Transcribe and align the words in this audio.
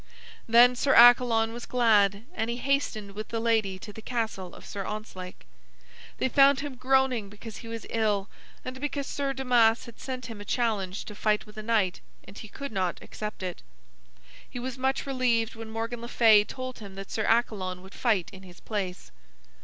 Then 0.47 0.75
Sir 0.75 0.95
Accalon 0.95 1.53
was 1.53 1.67
glad, 1.67 2.23
and 2.33 2.49
he 2.49 2.57
hastened 2.57 3.11
with 3.11 3.27
the 3.27 3.39
lady 3.39 3.77
to 3.77 3.93
the 3.93 4.01
castle 4.01 4.55
of 4.55 4.65
Sir 4.65 4.83
Ontzlake. 4.83 5.45
They 6.17 6.27
found 6.27 6.61
him 6.61 6.73
groaning 6.73 7.29
because 7.29 7.57
he 7.57 7.67
was 7.67 7.85
ill 7.87 8.27
and 8.65 8.81
because 8.81 9.05
Sir 9.05 9.31
Damas 9.31 9.85
had 9.85 9.99
sent 9.99 10.25
him 10.25 10.41
a 10.41 10.43
challenge 10.43 11.05
to 11.05 11.13
fight 11.13 11.45
with 11.45 11.55
a 11.55 11.61
knight, 11.61 12.01
and 12.23 12.35
he 12.35 12.47
could 12.47 12.71
not 12.71 12.97
accept 12.99 13.43
it. 13.43 13.61
He 14.49 14.57
was 14.57 14.75
much 14.75 15.05
relieved 15.05 15.53
when 15.53 15.69
Morgan 15.69 16.01
le 16.01 16.07
Fay 16.07 16.45
told 16.45 16.79
him 16.79 16.95
that 16.95 17.11
Sir 17.11 17.25
Accalon 17.25 17.83
would 17.83 17.93
fight 17.93 18.27
in 18.33 18.41
his 18.41 18.59
place. 18.59 19.11